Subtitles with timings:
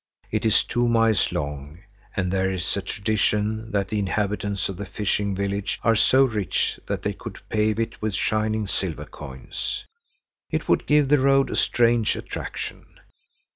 [0.31, 1.77] It is two miles long,
[2.15, 6.79] and there is a tradition that the inhabitants of the fishing village are so rich
[6.87, 9.85] that they could pave it with shining silver coins.
[10.49, 12.97] It would give the road a strange attraction.